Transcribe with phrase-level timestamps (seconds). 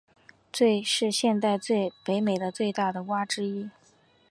[0.91, 1.61] 是现存
[2.03, 3.69] 北美的最大的蛙之一。